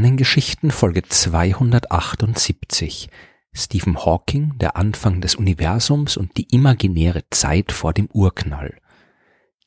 [0.00, 3.10] Sternengeschichten Folge 278
[3.52, 8.78] Stephen Hawking, der Anfang des Universums und die imaginäre Zeit vor dem Urknall.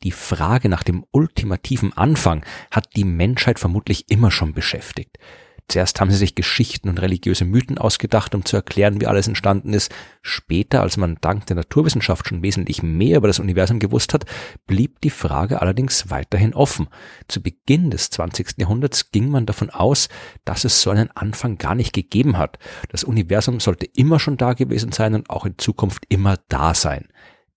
[0.02, 5.20] Die Frage nach dem ultimativen Anfang hat die Menschheit vermutlich immer schon beschäftigt.
[5.68, 9.74] Zuerst haben sie sich Geschichten und religiöse Mythen ausgedacht, um zu erklären, wie alles entstanden
[9.74, 9.94] ist.
[10.22, 14.26] Später, als man dank der Naturwissenschaft schon wesentlich mehr über das Universum gewusst hat,
[14.68, 16.88] blieb die Frage allerdings weiterhin offen.
[17.28, 18.56] Zu Beginn des 20.
[18.58, 20.10] Jahrhunderts ging man davon aus,
[20.46, 22.60] dass es so einen Anfang gar nicht gegeben hat.
[22.90, 27.08] Das Universum sollte immer schon da gewesen sein und auch in Zukunft immer da sein.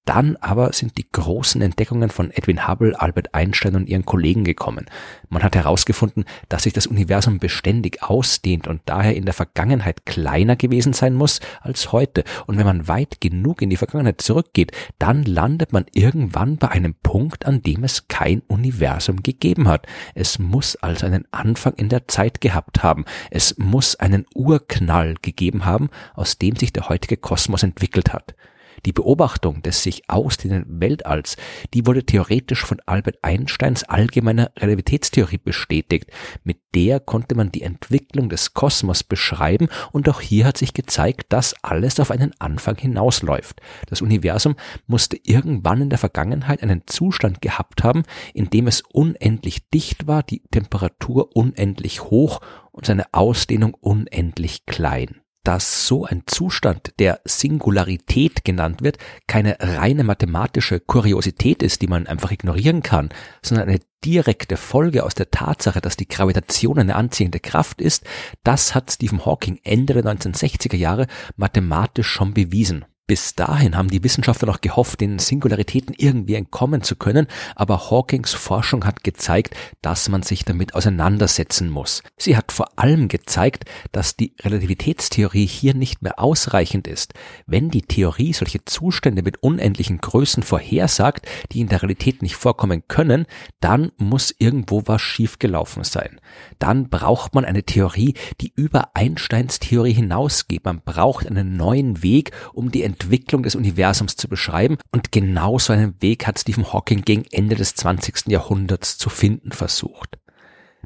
[0.07, 4.87] Dann aber sind die großen Entdeckungen von Edwin Hubble, Albert Einstein und ihren Kollegen gekommen.
[5.29, 10.55] Man hat herausgefunden, dass sich das Universum beständig ausdehnt und daher in der Vergangenheit kleiner
[10.55, 12.23] gewesen sein muss als heute.
[12.47, 16.95] Und wenn man weit genug in die Vergangenheit zurückgeht, dann landet man irgendwann bei einem
[16.95, 19.89] Punkt, an dem es kein Universum gegeben hat.
[20.15, 23.07] Es muss also einen Anfang in der Zeit gehabt haben.
[23.33, 28.37] Es muss einen Urknall gegeben haben, aus dem sich der heutige Kosmos entwickelt hat.
[28.85, 31.37] Die Beobachtung des sich ausdehnenden Weltalls,
[31.75, 36.11] die wurde theoretisch von Albert Einsteins allgemeiner Relativitätstheorie bestätigt.
[36.45, 41.33] Mit der konnte man die Entwicklung des Kosmos beschreiben und auch hier hat sich gezeigt,
[41.33, 43.61] dass alles auf einen Anfang hinausläuft.
[43.89, 48.03] Das Universum musste irgendwann in der Vergangenheit einen Zustand gehabt haben,
[48.35, 52.41] in dem es unendlich dicht war, die Temperatur unendlich hoch
[52.73, 60.03] und seine Ausdehnung unendlich klein dass so ein Zustand, der Singularität genannt wird, keine reine
[60.03, 63.11] mathematische Kuriosität ist, die man einfach ignorieren kann,
[63.43, 68.05] sondern eine direkte Folge aus der Tatsache, dass die Gravitation eine anziehende Kraft ist,
[68.43, 72.85] das hat Stephen Hawking Ende der 1960er Jahre mathematisch schon bewiesen.
[73.09, 78.35] Bis dahin haben die Wissenschaftler noch gehofft, den Singularitäten irgendwie entkommen zu können, aber Hawkings
[78.35, 82.03] Forschung hat gezeigt, dass man sich damit auseinandersetzen muss.
[82.19, 87.15] Sie hat vor allem gezeigt, dass die Relativitätstheorie hier nicht mehr ausreichend ist.
[87.47, 92.89] Wenn die Theorie solche Zustände mit unendlichen Größen vorhersagt, die in der Realität nicht vorkommen
[92.89, 93.27] können,
[93.61, 96.21] dann muss irgendwo was schiefgelaufen sein.
[96.59, 100.65] Dann braucht man eine Theorie, die über Einsteins Theorie hinausgeht.
[100.65, 105.73] Man braucht einen neuen Weg, um die Entwicklung des Universums zu beschreiben und genau so
[105.73, 108.29] einen Weg hat Stephen Hawking gegen Ende des 20.
[108.29, 110.19] Jahrhunderts zu finden versucht.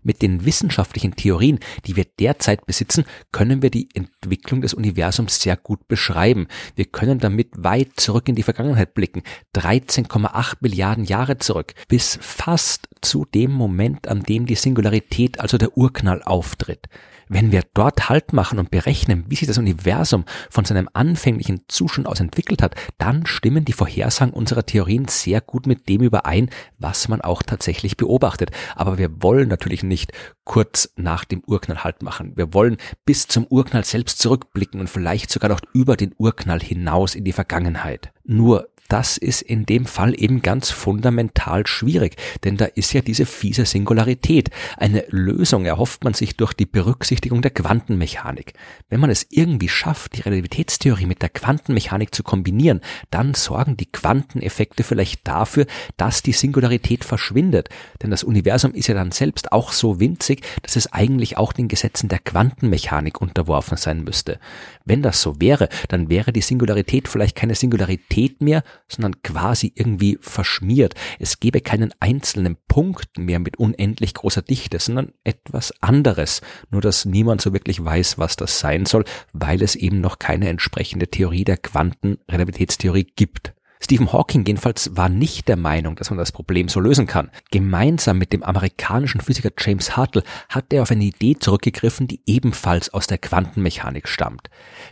[0.02, 5.56] Mit den wissenschaftlichen Theorien, die wir derzeit besitzen, können wir die Entwicklung des Universums sehr
[5.56, 6.48] gut beschreiben.
[6.74, 9.22] Wir können damit weit zurück in die Vergangenheit blicken,
[9.54, 15.76] 13,8 Milliarden Jahre zurück, bis fast zu dem Moment, an dem die Singularität, also der
[15.76, 16.88] Urknall auftritt.
[17.32, 22.08] Wenn wir dort Halt machen und berechnen, wie sich das Universum von seinem anfänglichen Zustand
[22.08, 27.06] aus entwickelt hat, dann stimmen die Vorhersagen unserer Theorien sehr gut mit dem überein, was
[27.06, 28.50] man auch tatsächlich beobachtet.
[28.74, 30.10] Aber wir wollen natürlich nicht
[30.42, 32.32] kurz nach dem Urknall Halt machen.
[32.34, 37.14] Wir wollen bis zum Urknall selbst zurückblicken und vielleicht sogar noch über den Urknall hinaus
[37.14, 38.12] in die Vergangenheit.
[38.24, 43.24] Nur das ist in dem Fall eben ganz fundamental schwierig, denn da ist ja diese
[43.24, 44.50] fiese Singularität.
[44.76, 48.54] Eine Lösung erhofft man sich durch die Berücksichtigung der Quantenmechanik.
[48.88, 52.80] Wenn man es irgendwie schafft, die Relativitätstheorie mit der Quantenmechanik zu kombinieren,
[53.10, 57.68] dann sorgen die Quanteneffekte vielleicht dafür, dass die Singularität verschwindet.
[58.02, 61.68] Denn das Universum ist ja dann selbst auch so winzig, dass es eigentlich auch den
[61.68, 64.40] Gesetzen der Quantenmechanik unterworfen sein müsste.
[64.84, 70.18] Wenn das so wäre, dann wäre die Singularität vielleicht keine Singularität mehr, sondern quasi irgendwie
[70.20, 70.94] verschmiert.
[71.18, 76.40] Es gäbe keinen einzelnen Punkt mehr mit unendlich großer Dichte, sondern etwas anderes.
[76.70, 80.48] Nur dass niemand so wirklich weiß, was das sein soll, weil es eben noch keine
[80.48, 83.54] entsprechende Theorie der Quantenrelativitätstheorie gibt.
[83.90, 87.28] Stephen Hawking jedenfalls war nicht der Meinung, dass man das Problem so lösen kann.
[87.50, 92.94] Gemeinsam mit dem amerikanischen Physiker James Hartle hat er auf eine Idee zurückgegriffen, die ebenfalls
[92.94, 94.48] aus der Quantenmechanik stammt.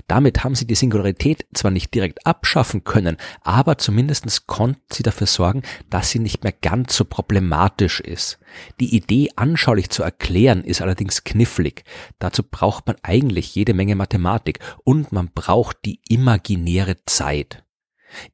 [0.08, 5.28] Damit haben sie die Singularität zwar nicht direkt abschaffen können, aber zumindest konnten sie dafür
[5.28, 8.40] sorgen, dass sie nicht mehr ganz so problematisch ist.
[8.80, 11.84] Die Idee anschaulich zu erklären ist allerdings knifflig.
[12.18, 17.62] Dazu braucht man eigentlich jede Menge Mathematik und man braucht die imaginäre Zeit.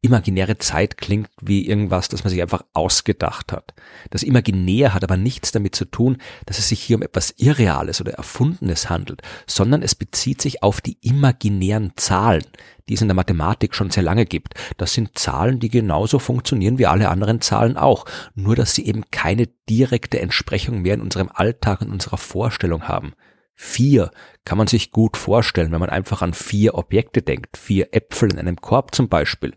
[0.00, 3.74] Imaginäre Zeit klingt wie irgendwas, das man sich einfach ausgedacht hat.
[4.10, 8.00] Das Imaginär hat aber nichts damit zu tun, dass es sich hier um etwas Irreales
[8.00, 12.44] oder Erfundenes handelt, sondern es bezieht sich auf die imaginären Zahlen,
[12.88, 14.54] die es in der Mathematik schon sehr lange gibt.
[14.76, 18.04] Das sind Zahlen, die genauso funktionieren wie alle anderen Zahlen auch,
[18.34, 23.14] nur dass sie eben keine direkte Entsprechung mehr in unserem Alltag und unserer Vorstellung haben.
[23.56, 24.10] Vier
[24.44, 28.38] kann man sich gut vorstellen, wenn man einfach an vier Objekte denkt, vier Äpfel in
[28.38, 29.54] einem Korb zum Beispiel.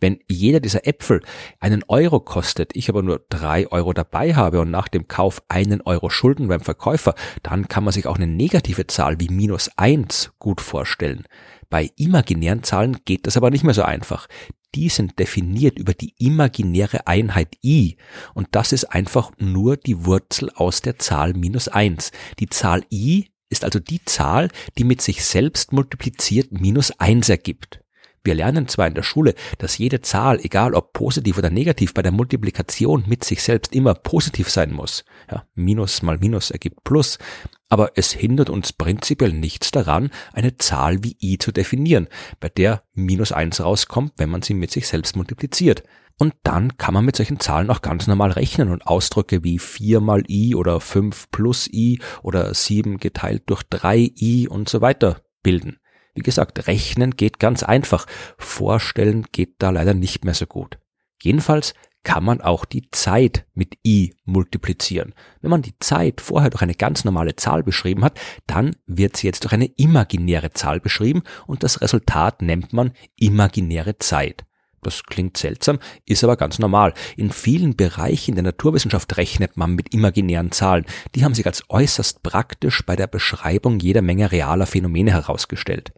[0.00, 1.22] Wenn jeder dieser Äpfel
[1.60, 5.82] einen Euro kostet, ich aber nur drei Euro dabei habe und nach dem Kauf einen
[5.82, 10.32] Euro Schulden beim Verkäufer, dann kann man sich auch eine negative Zahl wie minus eins
[10.38, 11.24] gut vorstellen.
[11.68, 14.26] Bei imaginären Zahlen geht das aber nicht mehr so einfach.
[14.74, 17.96] Die sind definiert über die imaginäre Einheit i
[18.34, 22.10] und das ist einfach nur die Wurzel aus der Zahl minus eins.
[22.40, 24.48] Die Zahl i ist also die Zahl,
[24.78, 27.83] die mit sich selbst multipliziert minus eins ergibt.
[28.24, 32.00] Wir lernen zwar in der Schule, dass jede Zahl, egal ob positiv oder negativ, bei
[32.00, 35.04] der Multiplikation mit sich selbst immer positiv sein muss.
[35.30, 37.18] Ja, Minus mal Minus ergibt Plus.
[37.68, 42.08] Aber es hindert uns prinzipiell nichts daran, eine Zahl wie i zu definieren,
[42.40, 45.82] bei der minus eins rauskommt, wenn man sie mit sich selbst multipliziert.
[46.18, 50.00] Und dann kann man mit solchen Zahlen auch ganz normal rechnen und Ausdrücke wie 4
[50.00, 55.22] mal i oder 5 plus i oder 7 geteilt durch 3 i und so weiter
[55.42, 55.78] bilden.
[56.14, 58.06] Wie gesagt, rechnen geht ganz einfach,
[58.38, 60.78] vorstellen geht da leider nicht mehr so gut.
[61.22, 61.74] Jedenfalls
[62.04, 65.14] kann man auch die Zeit mit i multiplizieren.
[65.40, 69.26] Wenn man die Zeit vorher durch eine ganz normale Zahl beschrieben hat, dann wird sie
[69.26, 74.44] jetzt durch eine imaginäre Zahl beschrieben und das Resultat nennt man imaginäre Zeit.
[74.82, 76.92] Das klingt seltsam, ist aber ganz normal.
[77.16, 80.84] In vielen Bereichen der Naturwissenschaft rechnet man mit imaginären Zahlen.
[81.14, 85.94] Die haben sich als äußerst praktisch bei der Beschreibung jeder Menge realer Phänomene herausgestellt.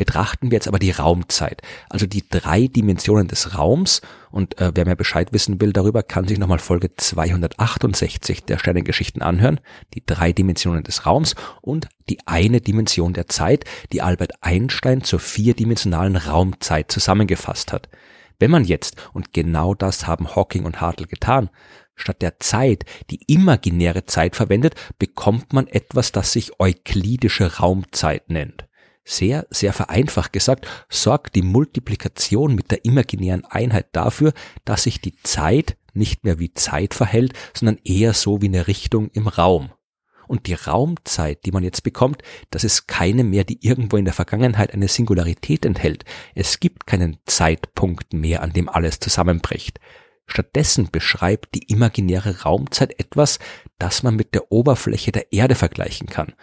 [0.00, 1.60] Betrachten wir jetzt aber die Raumzeit,
[1.90, 4.00] also die drei Dimensionen des Raums.
[4.30, 9.20] Und äh, wer mehr Bescheid wissen will darüber, kann sich nochmal Folge 268 der Sternengeschichten
[9.20, 9.60] anhören.
[9.92, 15.20] Die drei Dimensionen des Raums und die eine Dimension der Zeit, die Albert Einstein zur
[15.20, 17.90] vierdimensionalen Raumzeit zusammengefasst hat.
[18.38, 21.50] Wenn man jetzt, und genau das haben Hawking und Hartle getan,
[21.94, 28.64] statt der Zeit die imaginäre Zeit verwendet, bekommt man etwas, das sich euklidische Raumzeit nennt.
[29.04, 34.32] Sehr, sehr vereinfacht gesagt, sorgt die Multiplikation mit der imaginären Einheit dafür,
[34.64, 39.10] dass sich die Zeit nicht mehr wie Zeit verhält, sondern eher so wie eine Richtung
[39.12, 39.70] im Raum.
[40.28, 44.14] Und die Raumzeit, die man jetzt bekommt, das ist keine mehr, die irgendwo in der
[44.14, 46.04] Vergangenheit eine Singularität enthält.
[46.36, 49.80] Es gibt keinen Zeitpunkt mehr, an dem alles zusammenbricht.
[50.26, 53.40] Stattdessen beschreibt die imaginäre Raumzeit etwas,
[53.80, 56.34] das man mit der Oberfläche der Erde vergleichen kann.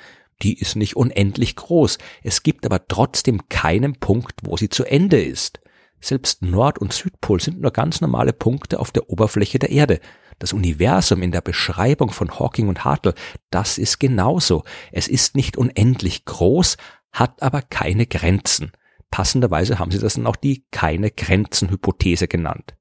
[0.42, 5.22] Die ist nicht unendlich groß, es gibt aber trotzdem keinen Punkt, wo sie zu Ende
[5.22, 5.60] ist.
[6.00, 10.00] Selbst Nord- und Südpol sind nur ganz normale Punkte auf der Oberfläche der Erde.
[10.40, 13.16] Das Universum in der Beschreibung von Hawking und Hartle,
[13.50, 14.64] das ist genauso.
[14.92, 16.78] Es ist nicht unendlich groß,
[17.12, 18.72] hat aber keine Grenzen.
[19.10, 22.77] Passenderweise haben sie das dann auch die keine Grenzen Hypothese genannt.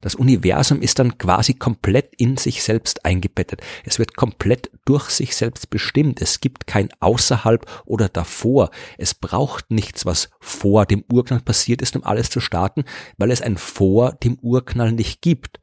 [0.00, 3.62] Das Universum ist dann quasi komplett in sich selbst eingebettet.
[3.84, 6.22] Es wird komplett durch sich selbst bestimmt.
[6.22, 8.70] Es gibt kein außerhalb oder davor.
[8.96, 12.84] Es braucht nichts, was vor dem Urknall passiert ist, um alles zu starten,
[13.16, 15.58] weil es ein vor dem Urknall nicht gibt.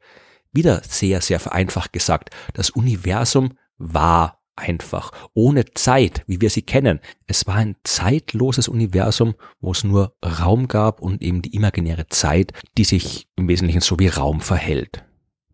[0.52, 2.30] Wieder sehr, sehr vereinfacht gesagt.
[2.52, 7.00] Das Universum war einfach, ohne Zeit, wie wir sie kennen.
[7.26, 12.52] Es war ein zeitloses Universum, wo es nur Raum gab und eben die imaginäre Zeit,
[12.76, 15.04] die sich im Wesentlichen so wie Raum verhält.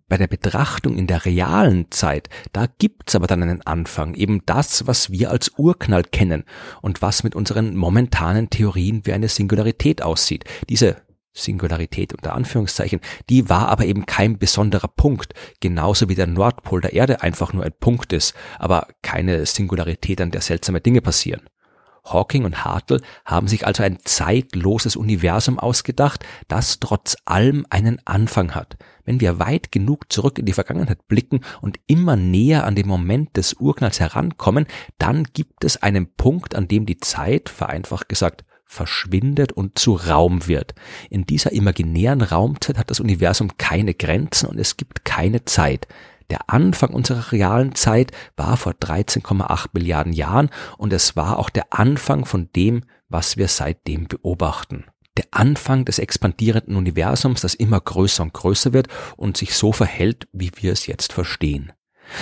[0.08, 4.86] Bei der Betrachtung in der realen Zeit, da gibt's aber dann einen Anfang, eben das,
[4.86, 6.44] was wir als Urknall kennen
[6.82, 10.44] und was mit unseren momentanen Theorien wie eine Singularität aussieht.
[10.68, 10.96] Diese
[11.32, 16.92] Singularität unter Anführungszeichen, die war aber eben kein besonderer Punkt, genauso wie der Nordpol der
[16.92, 21.42] Erde einfach nur ein Punkt ist, aber keine Singularität, an der seltsame Dinge passieren.
[22.04, 28.54] Hawking und Hartle haben sich also ein zeitloses Universum ausgedacht, das trotz allem einen Anfang
[28.54, 28.76] hat.
[29.04, 33.36] Wenn wir weit genug zurück in die Vergangenheit blicken und immer näher an den Moment
[33.36, 34.66] des Urknalls herankommen,
[34.98, 40.48] dann gibt es einen Punkt, an dem die Zeit, vereinfacht gesagt, verschwindet und zu Raum
[40.48, 40.74] wird.
[41.10, 45.86] In dieser imaginären Raumzeit hat das Universum keine Grenzen und es gibt keine Zeit.
[46.30, 50.48] Der Anfang unserer realen Zeit war vor 13,8 Milliarden Jahren
[50.78, 54.86] und es war auch der Anfang von dem, was wir seitdem beobachten.
[55.18, 58.88] Der Anfang des expandierenden Universums, das immer größer und größer wird
[59.18, 61.72] und sich so verhält, wie wir es jetzt verstehen.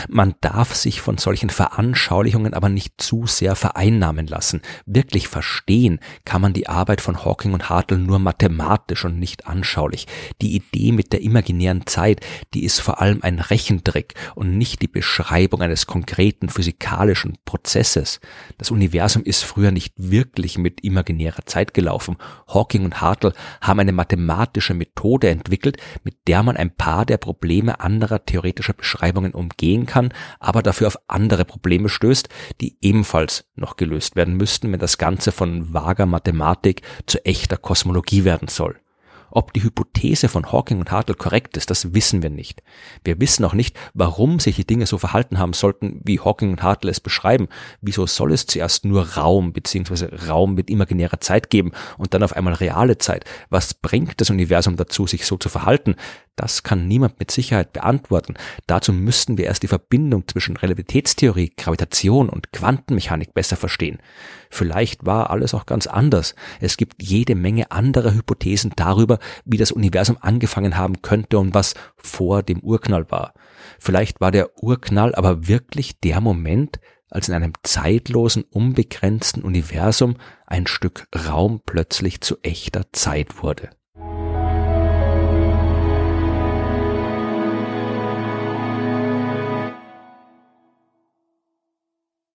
[0.08, 4.62] Man darf sich von solchen Veranschaulichungen aber nicht zu sehr vereinnahmen lassen.
[4.86, 10.06] Wirklich verstehen kann man die Arbeit von Hawking und Hartle nur mathematisch und nicht anschaulich.
[10.40, 12.20] Die Idee mit der imaginären Zeit,
[12.54, 18.20] die ist vor allem ein Rechentrick und nicht die Beschreibung eines konkreten physikalischen Prozesses.
[18.58, 22.16] Das Universum ist früher nicht wirklich mit imaginärer Zeit gelaufen.
[22.48, 27.80] Hawking und Hartle haben eine mathematische Methode entwickelt, mit der man ein paar der Probleme
[27.80, 32.28] anderer theoretischer Beschreibungen umgehen verstehen kann, aber dafür auf andere Probleme stößt,
[32.60, 38.24] die ebenfalls noch gelöst werden müssten, wenn das Ganze von vager Mathematik zu echter Kosmologie
[38.24, 38.76] werden soll.
[39.32, 42.64] Ob die Hypothese von Hawking und Hartle korrekt ist, das wissen wir nicht.
[43.04, 46.62] Wir wissen auch nicht, warum sich die Dinge so verhalten haben sollten, wie Hawking und
[46.64, 47.46] Hartle es beschreiben.
[47.80, 50.26] Wieso soll es zuerst nur Raum bzw.
[50.26, 53.24] Raum mit imaginärer Zeit geben und dann auf einmal reale Zeit?
[53.50, 55.94] Was bringt das Universum dazu, sich so zu verhalten?
[56.36, 58.34] Das kann niemand mit Sicherheit beantworten.
[58.66, 63.98] Dazu müssten wir erst die Verbindung zwischen Relativitätstheorie, Gravitation und Quantenmechanik besser verstehen.
[64.48, 66.34] Vielleicht war alles auch ganz anders.
[66.60, 71.74] Es gibt jede Menge anderer Hypothesen darüber, wie das Universum angefangen haben könnte und was
[71.96, 73.34] vor dem Urknall war.
[73.78, 80.66] Vielleicht war der Urknall aber wirklich der Moment, als in einem zeitlosen, unbegrenzten Universum ein
[80.66, 83.70] Stück Raum plötzlich zu echter Zeit wurde.